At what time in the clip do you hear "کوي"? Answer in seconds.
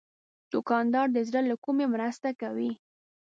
2.41-2.71